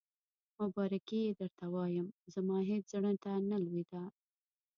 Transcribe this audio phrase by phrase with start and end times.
[0.59, 4.03] مبارکي یې درته وایم، زما هېڅ زړه ته نه لوېده.